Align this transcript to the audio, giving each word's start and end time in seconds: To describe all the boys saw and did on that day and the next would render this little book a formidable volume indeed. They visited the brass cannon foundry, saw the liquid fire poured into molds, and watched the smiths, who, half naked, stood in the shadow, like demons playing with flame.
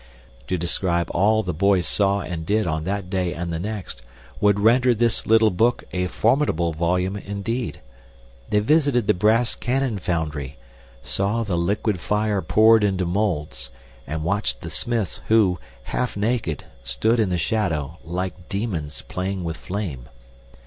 To 0.47 0.57
describe 0.57 1.11
all 1.11 1.43
the 1.43 1.53
boys 1.53 1.85
saw 1.85 2.21
and 2.21 2.43
did 2.43 2.65
on 2.65 2.85
that 2.85 3.07
day 3.07 3.35
and 3.35 3.53
the 3.53 3.59
next 3.59 4.01
would 4.39 4.59
render 4.59 4.95
this 4.95 5.27
little 5.27 5.51
book 5.51 5.83
a 5.93 6.07
formidable 6.07 6.73
volume 6.73 7.15
indeed. 7.15 7.81
They 8.49 8.61
visited 8.61 9.05
the 9.05 9.13
brass 9.13 9.53
cannon 9.53 9.99
foundry, 9.99 10.57
saw 11.03 11.43
the 11.43 11.55
liquid 11.55 11.99
fire 11.99 12.41
poured 12.41 12.83
into 12.83 13.05
molds, 13.05 13.69
and 14.07 14.23
watched 14.23 14.61
the 14.61 14.71
smiths, 14.71 15.21
who, 15.27 15.59
half 15.83 16.17
naked, 16.17 16.63
stood 16.83 17.19
in 17.19 17.29
the 17.29 17.37
shadow, 17.37 17.99
like 18.03 18.49
demons 18.49 19.03
playing 19.03 19.43
with 19.43 19.55
flame. 19.57 20.09